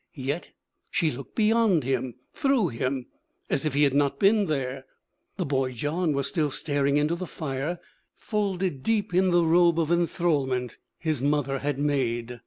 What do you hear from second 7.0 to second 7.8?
the fire,